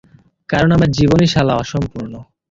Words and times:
কারণ 0.49 0.69
আমার 0.71 0.89
জীবনই 0.97 1.27
শালা 1.33 1.53
অসম্পূর্ণ! 1.55 2.13